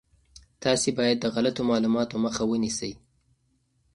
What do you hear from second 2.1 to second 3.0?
مخه ونیسئ.